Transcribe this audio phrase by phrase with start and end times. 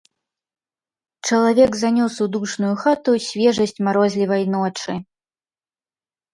[1.29, 4.99] Чалавек занёс у душную хату свежасць марозлівай ночы.